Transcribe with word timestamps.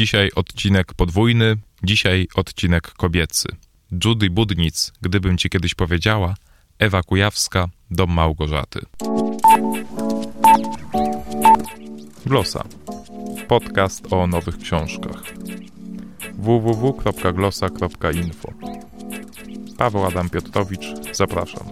Dzisiaj 0.00 0.30
odcinek 0.34 0.94
podwójny, 0.94 1.56
dzisiaj 1.82 2.28
odcinek 2.34 2.92
kobiecy. 2.92 3.48
Judy 4.04 4.30
Budnic, 4.30 4.92
gdybym 5.00 5.38
ci 5.38 5.50
kiedyś 5.50 5.74
powiedziała, 5.74 6.34
Ewa 6.78 7.02
Kujawska, 7.02 7.68
Dom 7.90 8.10
Małgorzaty. 8.10 8.80
Glosa. 12.26 12.64
Podcast 13.48 14.12
o 14.12 14.26
nowych 14.26 14.58
książkach. 14.58 15.22
www.glosa.info 16.34 18.52
Paweł 19.78 20.04
Adam 20.04 20.30
Piotrowicz, 20.30 20.86
zapraszam. 21.12 21.64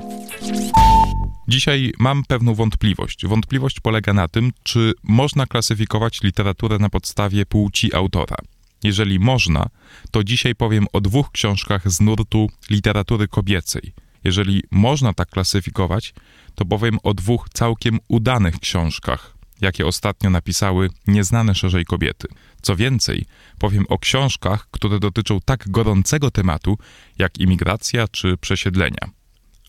Dzisiaj 1.49 1.93
mam 1.99 2.23
pewną 2.25 2.55
wątpliwość. 2.55 3.27
Wątpliwość 3.27 3.81
polega 3.81 4.13
na 4.13 4.29
tym, 4.29 4.53
czy 4.63 4.93
można 5.03 5.47
klasyfikować 5.47 6.23
literaturę 6.23 6.79
na 6.79 6.89
podstawie 6.89 7.47
płci 7.47 7.95
autora. 7.95 8.37
Jeżeli 8.85 9.19
można, 9.19 9.67
to 10.11 10.25
dzisiaj 10.25 10.55
powiem 10.55 10.87
o 10.93 11.01
dwóch 11.01 11.33
książkach 11.33 11.91
z 11.91 12.01
nurtu 12.01 12.51
literatury 12.71 13.29
kobiecej. 13.29 13.93
Jeżeli 14.25 14.63
można 14.71 15.15
tak 15.15 15.29
klasyfikować, 15.29 16.15
to 16.55 16.65
powiem 16.65 16.99
o 17.03 17.15
dwóch 17.15 17.49
całkiem 17.53 17.99
udanych 18.09 18.59
książkach, 18.59 19.35
jakie 19.61 19.87
ostatnio 19.87 20.31
napisały 20.31 20.91
nieznane 21.07 21.55
szerzej 21.55 21.85
kobiety. 21.85 22.29
Co 22.63 22.77
więcej, 22.77 23.25
powiem 23.59 23.85
o 23.89 23.99
książkach, 23.99 24.69
które 24.71 24.99
dotyczą 24.99 25.41
tak 25.45 25.69
gorącego 25.69 26.31
tematu 26.31 26.79
jak 27.19 27.39
imigracja 27.39 28.09
czy 28.09 28.37
przesiedlenia. 28.37 29.18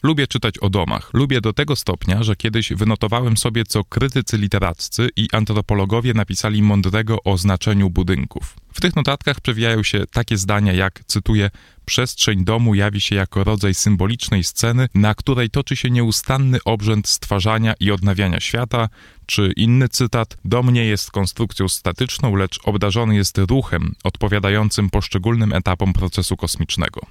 Lubię 0.03 0.27
czytać 0.27 0.57
o 0.57 0.69
domach. 0.69 1.09
Lubię 1.13 1.41
do 1.41 1.53
tego 1.53 1.75
stopnia, 1.75 2.23
że 2.23 2.35
kiedyś 2.35 2.73
wynotowałem 2.73 3.37
sobie, 3.37 3.65
co 3.65 3.83
krytycy 3.83 4.37
literaccy 4.37 5.09
i 5.15 5.27
antropologowie 5.31 6.13
napisali 6.13 6.61
mądrego 6.61 7.23
o 7.23 7.37
znaczeniu 7.37 7.89
budynków. 7.89 8.55
W 8.73 8.81
tych 8.81 8.95
notatkach 8.95 9.41
przewijają 9.41 9.83
się 9.83 10.03
takie 10.11 10.37
zdania 10.37 10.73
jak, 10.73 11.03
cytuję, 11.07 11.49
przestrzeń 11.85 12.43
domu 12.43 12.75
jawi 12.75 13.01
się 13.01 13.15
jako 13.15 13.43
rodzaj 13.43 13.73
symbolicznej 13.73 14.43
sceny, 14.43 14.87
na 14.95 15.15
której 15.15 15.49
toczy 15.49 15.75
się 15.75 15.89
nieustanny 15.89 16.59
obrzęd 16.65 17.07
stwarzania 17.07 17.73
i 17.79 17.91
odnawiania 17.91 18.39
świata, 18.39 18.89
czy 19.25 19.53
inny 19.55 19.89
cytat, 19.89 20.37
dom 20.45 20.69
nie 20.69 20.85
jest 20.85 21.11
konstrukcją 21.11 21.69
statyczną, 21.69 22.35
lecz 22.35 22.59
obdarzony 22.63 23.15
jest 23.15 23.37
ruchem 23.37 23.95
odpowiadającym 24.03 24.89
poszczególnym 24.89 25.53
etapom 25.53 25.93
procesu 25.93 26.37
kosmicznego 26.37 27.01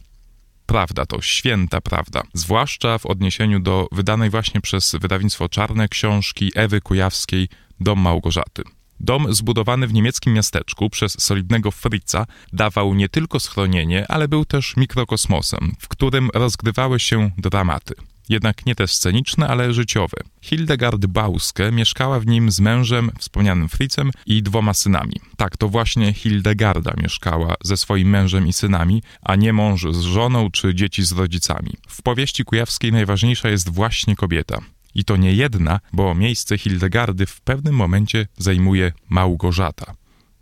prawda, 0.68 1.06
to 1.06 1.20
święta 1.22 1.80
prawda. 1.80 2.22
Zwłaszcza 2.34 2.98
w 2.98 3.06
odniesieniu 3.06 3.60
do 3.60 3.88
wydanej 3.92 4.30
właśnie 4.30 4.60
przez 4.60 4.96
wydawnictwo 5.00 5.48
Czarne 5.48 5.88
książki 5.88 6.52
Ewy 6.54 6.80
Kujawskiej 6.80 7.48
Dom 7.80 8.00
Małgorzaty. 8.00 8.62
Dom 9.00 9.34
zbudowany 9.34 9.86
w 9.86 9.92
niemieckim 9.92 10.32
miasteczku 10.32 10.90
przez 10.90 11.20
solidnego 11.20 11.70
Fritza 11.70 12.26
dawał 12.52 12.94
nie 12.94 13.08
tylko 13.08 13.40
schronienie, 13.40 14.06
ale 14.08 14.28
był 14.28 14.44
też 14.44 14.76
mikrokosmosem, 14.76 15.72
w 15.78 15.88
którym 15.88 16.30
rozgrywały 16.34 17.00
się 17.00 17.30
dramaty 17.38 17.94
jednak 18.28 18.66
nie 18.66 18.74
te 18.74 18.88
sceniczne, 18.88 19.48
ale 19.48 19.72
życiowe. 19.72 20.16
Hildegard 20.40 21.06
Bauske 21.06 21.72
mieszkała 21.72 22.20
w 22.20 22.26
nim 22.26 22.50
z 22.50 22.60
mężem, 22.60 23.10
wspomnianym 23.18 23.68
Fritzem 23.68 24.10
i 24.26 24.42
dwoma 24.42 24.74
synami. 24.74 25.14
Tak, 25.36 25.56
to 25.56 25.68
właśnie 25.68 26.12
Hildegarda 26.12 26.92
mieszkała 27.02 27.54
ze 27.64 27.76
swoim 27.76 28.08
mężem 28.08 28.46
i 28.46 28.52
synami, 28.52 29.02
a 29.22 29.36
nie 29.36 29.52
mąż 29.52 29.86
z 29.90 30.00
żoną 30.00 30.50
czy 30.50 30.74
dzieci 30.74 31.04
z 31.04 31.12
rodzicami. 31.12 31.72
W 31.88 32.02
powieści 32.02 32.44
kujawskiej 32.44 32.92
najważniejsza 32.92 33.48
jest 33.48 33.68
właśnie 33.68 34.16
kobieta. 34.16 34.58
I 34.94 35.04
to 35.04 35.16
nie 35.16 35.32
jedna, 35.32 35.80
bo 35.92 36.14
miejsce 36.14 36.58
Hildegardy 36.58 37.26
w 37.26 37.40
pewnym 37.40 37.74
momencie 37.74 38.26
zajmuje 38.38 38.92
Małgorzata. 39.08 39.94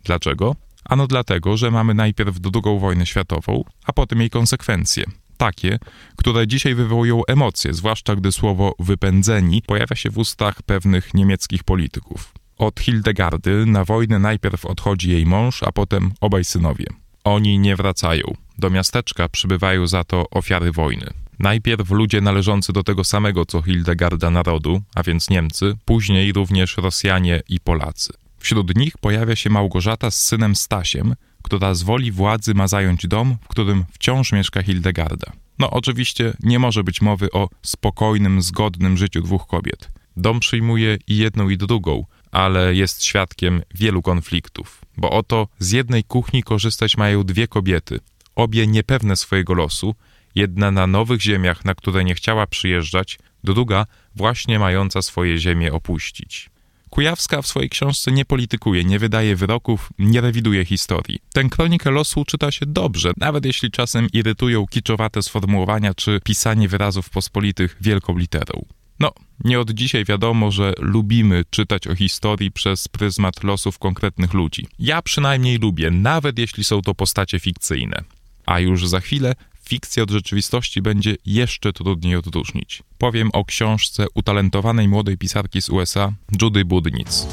Dlaczego? 0.03 0.55
Ano 0.85 1.07
dlatego, 1.07 1.57
że 1.57 1.71
mamy 1.71 1.93
najpierw 1.93 2.37
II 2.45 2.79
wojnę 2.79 3.05
światową, 3.05 3.63
a 3.85 3.93
potem 3.93 4.19
jej 4.19 4.29
konsekwencje 4.29 5.05
takie, 5.37 5.79
które 6.15 6.47
dzisiaj 6.47 6.75
wywołują 6.75 7.21
emocje, 7.27 7.73
zwłaszcza 7.73 8.15
gdy 8.15 8.31
słowo 8.31 8.75
wypędzeni 8.79 9.61
pojawia 9.61 9.95
się 9.95 10.09
w 10.09 10.17
ustach 10.17 10.61
pewnych 10.61 11.13
niemieckich 11.13 11.63
polityków. 11.63 12.33
Od 12.57 12.79
Hildegardy 12.79 13.65
na 13.65 13.85
wojnę 13.85 14.19
najpierw 14.19 14.65
odchodzi 14.65 15.09
jej 15.11 15.25
mąż, 15.25 15.63
a 15.63 15.71
potem 15.71 16.11
obaj 16.21 16.45
synowie. 16.45 16.85
Oni 17.23 17.59
nie 17.59 17.75
wracają. 17.75 18.33
Do 18.57 18.69
miasteczka 18.69 19.29
przybywają 19.29 19.87
za 19.87 20.03
to 20.03 20.29
ofiary 20.29 20.71
wojny. 20.71 21.09
Najpierw 21.39 21.91
ludzie 21.91 22.21
należący 22.21 22.73
do 22.73 22.83
tego 22.83 23.03
samego 23.03 23.45
co 23.45 23.61
Hildegarda 23.61 24.29
narodu, 24.29 24.81
a 24.95 25.03
więc 25.03 25.29
Niemcy, 25.29 25.73
później 25.85 26.33
również 26.33 26.77
Rosjanie 26.77 27.41
i 27.49 27.59
Polacy. 27.59 28.13
Wśród 28.39 28.75
nich 28.75 28.97
pojawia 28.97 29.35
się 29.35 29.49
Małgorzata 29.49 30.11
z 30.11 30.25
synem 30.25 30.55
Stasiem, 30.55 31.15
która 31.47 31.73
z 31.73 31.83
woli 31.83 32.11
władzy 32.11 32.53
ma 32.53 32.67
zająć 32.67 33.07
dom, 33.07 33.37
w 33.43 33.47
którym 33.47 33.85
wciąż 33.91 34.31
mieszka 34.31 34.63
Hildegarda. 34.63 35.31
No 35.59 35.71
oczywiście 35.71 36.33
nie 36.43 36.59
może 36.59 36.83
być 36.83 37.01
mowy 37.01 37.31
o 37.31 37.49
spokojnym, 37.61 38.41
zgodnym 38.41 38.97
życiu 38.97 39.21
dwóch 39.21 39.47
kobiet. 39.47 39.91
Dom 40.17 40.39
przyjmuje 40.39 40.97
i 41.07 41.17
jedną 41.17 41.49
i 41.49 41.57
drugą, 41.57 42.05
ale 42.31 42.75
jest 42.75 43.03
świadkiem 43.03 43.61
wielu 43.75 44.01
konfliktów. 44.01 44.81
Bo 44.97 45.11
oto 45.11 45.47
z 45.59 45.71
jednej 45.71 46.03
kuchni 46.03 46.43
korzystać 46.43 46.97
mają 46.97 47.23
dwie 47.23 47.47
kobiety, 47.47 47.99
obie 48.35 48.67
niepewne 48.67 49.15
swojego 49.15 49.53
losu, 49.53 49.95
jedna 50.35 50.71
na 50.71 50.87
nowych 50.87 51.21
ziemiach, 51.21 51.65
na 51.65 51.75
które 51.75 52.03
nie 52.03 52.15
chciała 52.15 52.47
przyjeżdżać, 52.47 53.19
druga 53.43 53.85
właśnie 54.15 54.59
mająca 54.59 55.01
swoje 55.01 55.37
ziemię 55.37 55.73
opuścić. 55.73 56.49
Kujawska 56.89 57.41
w 57.41 57.47
swojej 57.47 57.69
książce 57.69 58.11
nie 58.11 58.25
politykuje, 58.25 58.83
nie 58.83 58.99
wydaje 58.99 59.35
wyroków, 59.35 59.89
nie 59.99 60.21
rewiduje 60.21 60.65
historii. 60.65 61.19
Ten 61.33 61.49
kronikę 61.49 61.91
losu 61.91 62.25
czyta 62.25 62.51
się 62.51 62.65
dobrze, 62.65 63.11
nawet 63.17 63.45
jeśli 63.45 63.71
czasem 63.71 64.07
irytują 64.13 64.67
kiczowate 64.67 65.23
sformułowania 65.23 65.93
czy 65.93 66.19
pisanie 66.23 66.67
wyrazów 66.67 67.09
pospolitych 67.09 67.77
wielką 67.81 68.17
literą. 68.17 68.65
No, 68.99 69.11
nie 69.43 69.59
od 69.59 69.71
dzisiaj 69.71 70.05
wiadomo, 70.05 70.51
że 70.51 70.73
lubimy 70.77 71.43
czytać 71.49 71.87
o 71.87 71.95
historii 71.95 72.51
przez 72.51 72.87
pryzmat 72.87 73.43
losów 73.43 73.79
konkretnych 73.79 74.33
ludzi. 74.33 74.67
Ja 74.79 75.01
przynajmniej 75.01 75.57
lubię, 75.57 75.91
nawet 75.91 76.39
jeśli 76.39 76.63
są 76.63 76.81
to 76.81 76.95
postacie 76.95 77.39
fikcyjne. 77.39 78.03
A 78.45 78.59
już 78.59 78.87
za 78.87 78.99
chwilę 78.99 79.35
fikcję 79.67 80.03
od 80.03 80.11
rzeczywistości 80.11 80.81
będzie 80.81 81.15
jeszcze 81.25 81.73
trudniej 81.73 82.15
odróżnić. 82.15 82.83
Powiem 82.97 83.29
o 83.33 83.45
książce 83.45 84.05
utalentowanej 84.13 84.87
młodej 84.87 85.17
pisarki 85.17 85.61
z 85.61 85.69
USA 85.69 86.13
Judy 86.41 86.65
Budnic. 86.65 87.27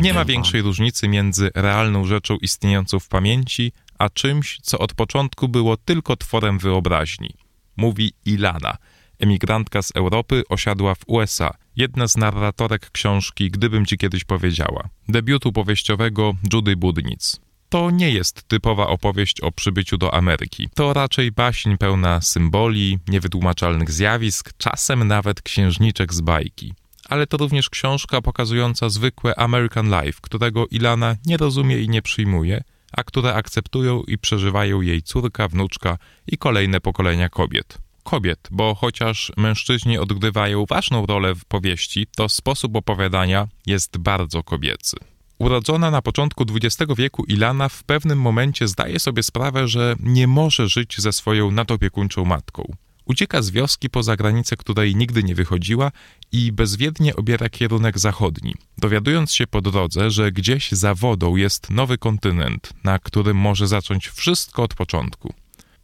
Nie 0.00 0.14
ma 0.14 0.24
większej 0.24 0.62
różnicy 0.62 1.08
między 1.08 1.50
realną 1.54 2.04
rzeczą 2.04 2.36
istniejącą 2.36 3.00
w 3.00 3.08
pamięci, 3.08 3.72
a 3.98 4.10
czymś, 4.10 4.58
co 4.62 4.78
od 4.78 4.94
początku 4.94 5.48
było 5.48 5.76
tylko 5.76 6.16
tworem 6.16 6.58
wyobraźni 6.58 7.49
mówi 7.80 8.12
Ilana, 8.24 8.76
emigrantka 9.18 9.82
z 9.82 9.92
Europy, 9.96 10.42
osiadła 10.48 10.94
w 10.94 11.02
USA, 11.06 11.54
jedna 11.76 12.08
z 12.08 12.16
narratorek 12.16 12.90
książki 12.90 13.50
Gdybym 13.50 13.86
ci 13.86 13.98
kiedyś 13.98 14.24
powiedziała, 14.24 14.88
debiutu 15.08 15.52
powieściowego 15.52 16.34
Judy 16.52 16.76
Budnic. 16.76 17.40
To 17.68 17.90
nie 17.90 18.10
jest 18.10 18.48
typowa 18.48 18.86
opowieść 18.86 19.40
o 19.40 19.52
przybyciu 19.52 19.98
do 19.98 20.14
Ameryki. 20.14 20.68
To 20.74 20.92
raczej 20.92 21.32
baśń 21.32 21.76
pełna 21.76 22.20
symboli, 22.20 22.98
niewytłumaczalnych 23.08 23.90
zjawisk, 23.90 24.52
czasem 24.58 25.08
nawet 25.08 25.42
księżniczek 25.42 26.14
z 26.14 26.20
bajki. 26.20 26.74
Ale 27.08 27.26
to 27.26 27.36
również 27.36 27.70
książka 27.70 28.20
pokazująca 28.20 28.88
zwykłe 28.88 29.38
American 29.38 29.86
Life, 29.86 30.18
którego 30.22 30.66
Ilana 30.66 31.16
nie 31.26 31.36
rozumie 31.36 31.78
i 31.78 31.88
nie 31.88 32.02
przyjmuje, 32.02 32.62
a 32.92 33.02
które 33.04 33.34
akceptują 33.34 34.02
i 34.02 34.18
przeżywają 34.18 34.80
jej 34.80 35.02
córka, 35.02 35.48
wnuczka 35.48 35.98
i 36.26 36.38
kolejne 36.38 36.80
pokolenia 36.80 37.28
kobiet. 37.28 37.78
Kobiet, 38.02 38.48
bo 38.50 38.74
chociaż 38.74 39.32
mężczyźni 39.36 39.98
odgrywają 39.98 40.64
ważną 40.66 41.06
rolę 41.06 41.34
w 41.34 41.44
powieści, 41.44 42.06
to 42.16 42.28
sposób 42.28 42.76
opowiadania 42.76 43.48
jest 43.66 43.98
bardzo 43.98 44.42
kobiecy. 44.42 44.96
Urodzona 45.38 45.90
na 45.90 46.02
początku 46.02 46.44
XX 46.54 46.92
wieku 46.96 47.24
Ilana 47.24 47.68
w 47.68 47.84
pewnym 47.84 48.20
momencie 48.20 48.68
zdaje 48.68 49.00
sobie 49.00 49.22
sprawę, 49.22 49.68
że 49.68 49.96
nie 50.00 50.26
może 50.26 50.68
żyć 50.68 51.00
ze 51.00 51.12
swoją 51.12 51.50
nadopiekuńczą 51.50 52.24
matką. 52.24 52.76
Ucieka 53.10 53.42
z 53.42 53.50
wioski 53.50 53.90
poza 53.90 54.16
granicę, 54.16 54.56
której 54.56 54.96
nigdy 54.96 55.22
nie 55.22 55.34
wychodziła 55.34 55.92
i 56.32 56.52
bezwiednie 56.52 57.16
obiera 57.16 57.48
kierunek 57.48 57.98
zachodni, 57.98 58.54
dowiadując 58.78 59.32
się 59.32 59.46
po 59.46 59.60
drodze, 59.60 60.10
że 60.10 60.32
gdzieś 60.32 60.72
za 60.72 60.94
wodą 60.94 61.36
jest 61.36 61.70
nowy 61.70 61.98
kontynent, 61.98 62.72
na 62.84 62.98
którym 62.98 63.36
może 63.36 63.68
zacząć 63.68 64.08
wszystko 64.08 64.62
od 64.62 64.74
początku. 64.74 65.34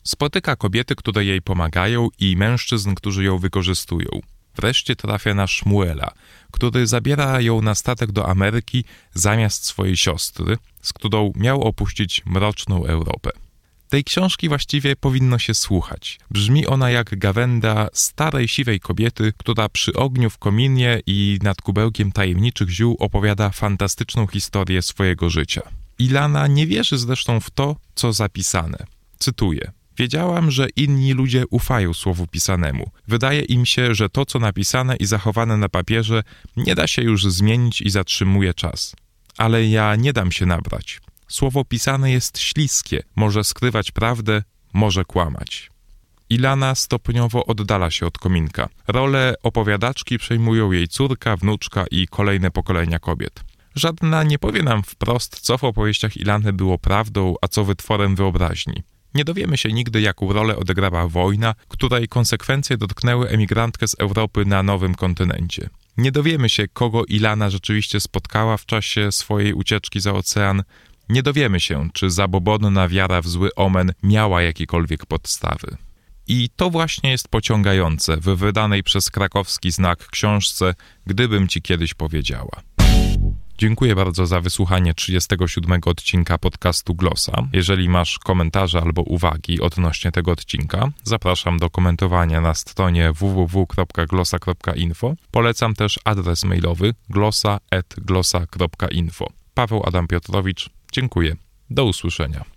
Spotyka 0.04 0.56
kobiety, 0.56 0.96
które 0.96 1.24
jej 1.24 1.42
pomagają 1.42 2.08
i 2.18 2.36
mężczyzn, 2.36 2.94
którzy 2.94 3.24
ją 3.24 3.38
wykorzystują. 3.38 4.08
wreszcie 4.56 4.96
trafia 4.96 5.34
na 5.34 5.46
Szmuela, 5.46 6.10
który 6.50 6.86
zabiera 6.86 7.40
ją 7.40 7.62
na 7.62 7.74
statek 7.74 8.12
do 8.12 8.28
Ameryki 8.28 8.84
zamiast 9.14 9.64
swojej 9.64 9.96
siostry, 9.96 10.58
z 10.82 10.92
którą 10.92 11.32
miał 11.36 11.62
opuścić 11.62 12.22
mroczną 12.26 12.86
Europę. 12.86 13.30
Tej 13.88 14.04
książki 14.04 14.48
właściwie 14.48 14.96
powinno 14.96 15.38
się 15.38 15.54
słuchać. 15.54 16.18
Brzmi 16.30 16.66
ona 16.66 16.90
jak 16.90 17.18
gawenda 17.18 17.88
starej, 17.92 18.48
siwej 18.48 18.80
kobiety, 18.80 19.32
która 19.36 19.68
przy 19.68 19.92
ogniu 19.92 20.30
w 20.30 20.38
kominie 20.38 21.00
i 21.06 21.38
nad 21.42 21.62
kubełkiem 21.62 22.12
tajemniczych 22.12 22.70
ziół 22.70 22.96
opowiada 22.98 23.50
fantastyczną 23.50 24.26
historię 24.26 24.82
swojego 24.82 25.30
życia. 25.30 25.62
Ilana 25.98 26.46
nie 26.46 26.66
wierzy 26.66 26.98
zresztą 26.98 27.40
w 27.40 27.50
to, 27.50 27.76
co 27.94 28.12
zapisane. 28.12 28.78
Cytuję. 29.18 29.72
Wiedziałam, 29.98 30.50
że 30.50 30.68
inni 30.76 31.12
ludzie 31.12 31.44
ufają 31.50 31.94
słowu 31.94 32.26
pisanemu. 32.26 32.90
Wydaje 33.08 33.40
im 33.40 33.66
się, 33.66 33.94
że 33.94 34.08
to, 34.08 34.26
co 34.26 34.38
napisane 34.38 34.96
i 34.96 35.06
zachowane 35.06 35.56
na 35.56 35.68
papierze, 35.68 36.22
nie 36.56 36.74
da 36.74 36.86
się 36.86 37.02
już 37.02 37.24
zmienić 37.24 37.82
i 37.82 37.90
zatrzymuje 37.90 38.54
czas. 38.54 38.96
Ale 39.38 39.66
ja 39.66 39.96
nie 39.96 40.12
dam 40.12 40.32
się 40.32 40.46
nabrać. 40.46 41.00
Słowo 41.28 41.64
pisane 41.64 42.12
jest 42.12 42.38
śliskie, 42.38 43.02
może 43.16 43.44
skrywać 43.44 43.90
prawdę, 43.90 44.42
może 44.72 45.04
kłamać. 45.04 45.70
Ilana 46.30 46.74
stopniowo 46.74 47.46
oddala 47.46 47.90
się 47.90 48.06
od 48.06 48.18
kominka. 48.18 48.68
Rolę 48.88 49.34
opowiadaczki 49.42 50.18
przejmują 50.18 50.72
jej 50.72 50.88
córka, 50.88 51.36
wnuczka 51.36 51.84
i 51.90 52.06
kolejne 52.06 52.50
pokolenia 52.50 52.98
kobiet. 52.98 53.44
Żadna 53.74 54.22
nie 54.22 54.38
powie 54.38 54.62
nam 54.62 54.82
wprost, 54.82 55.40
co 55.40 55.58
w 55.58 55.64
opowieściach 55.64 56.16
Ilany 56.16 56.52
było 56.52 56.78
prawdą, 56.78 57.34
a 57.42 57.48
co 57.48 57.64
wytworem 57.64 58.16
wyobraźni. 58.16 58.82
Nie 59.14 59.24
dowiemy 59.24 59.56
się 59.56 59.72
nigdy, 59.72 60.00
jaką 60.00 60.32
rolę 60.32 60.56
odegrała 60.56 61.08
wojna, 61.08 61.54
której 61.68 62.08
konsekwencje 62.08 62.76
dotknęły 62.76 63.28
emigrantkę 63.28 63.88
z 63.88 63.94
Europy 63.98 64.44
na 64.44 64.62
nowym 64.62 64.94
kontynencie. 64.94 65.68
Nie 65.96 66.12
dowiemy 66.12 66.48
się, 66.48 66.68
kogo 66.68 67.04
Ilana 67.04 67.50
rzeczywiście 67.50 68.00
spotkała 68.00 68.56
w 68.56 68.66
czasie 68.66 69.12
swojej 69.12 69.52
ucieczki 69.52 70.00
za 70.00 70.12
ocean. 70.12 70.62
Nie 71.08 71.22
dowiemy 71.22 71.60
się, 71.60 71.88
czy 71.92 72.10
zabobonna 72.10 72.88
wiara 72.88 73.22
w 73.22 73.28
zły 73.28 73.54
omen 73.54 73.92
miała 74.02 74.42
jakiekolwiek 74.42 75.06
podstawy. 75.06 75.76
I 76.28 76.48
to 76.56 76.70
właśnie 76.70 77.10
jest 77.10 77.28
pociągające 77.28 78.16
w 78.16 78.24
wydanej 78.24 78.82
przez 78.82 79.10
krakowski 79.10 79.70
znak 79.70 80.08
książce 80.08 80.74
Gdybym 81.06 81.48
ci 81.48 81.62
kiedyś 81.62 81.94
powiedziała. 81.94 82.62
Dziękuję 83.58 83.94
bardzo 83.94 84.26
za 84.26 84.40
wysłuchanie 84.40 84.94
37 84.94 85.80
odcinka 85.86 86.38
podcastu 86.38 86.94
Glosa. 86.94 87.32
Jeżeli 87.52 87.88
masz 87.88 88.18
komentarze 88.18 88.80
albo 88.80 89.02
uwagi 89.02 89.60
odnośnie 89.60 90.12
tego 90.12 90.32
odcinka, 90.32 90.88
zapraszam 91.04 91.58
do 91.58 91.70
komentowania 91.70 92.40
na 92.40 92.54
stronie 92.54 93.12
www.glosa.info. 93.12 95.14
Polecam 95.30 95.74
też 95.74 96.00
adres 96.04 96.44
mailowy 96.44 96.94
glosa.glosa.info. 97.10 99.26
Paweł 99.54 99.82
Adam 99.86 100.06
Piotrowicz, 100.06 100.70
dziękuję. 100.92 101.36
Do 101.70 101.84
usłyszenia. 101.84 102.55